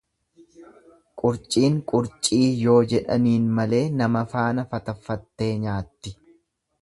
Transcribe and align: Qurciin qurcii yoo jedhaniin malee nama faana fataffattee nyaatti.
Qurciin 1.23 1.75
qurcii 1.91 2.39
yoo 2.63 2.79
jedhaniin 2.93 3.45
malee 3.59 3.83
nama 3.99 4.25
faana 4.33 4.67
fataffattee 4.73 5.51
nyaatti. 5.67 6.17